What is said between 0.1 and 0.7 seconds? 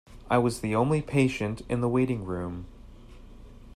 I was